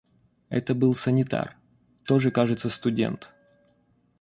Это 0.49 0.73
был 0.73 0.95
санитар, 0.95 1.55
тоже, 2.05 2.31
кажется, 2.31 2.69
студент. 2.69 3.35